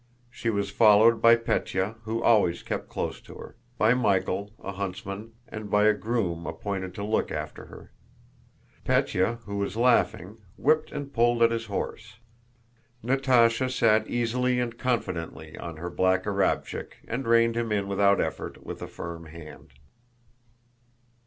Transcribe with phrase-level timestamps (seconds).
[0.31, 5.33] She was followed by Pétya who always kept close to her, by Michael, a huntsman,
[5.47, 7.91] and by a groom appointed to look after her.
[8.83, 12.17] Pétya, who was laughing, whipped and pulled at his horse.
[13.03, 18.65] Natásha sat easily and confidently on her black Arábchik and reined him in without effort
[18.65, 19.71] with a firm hand.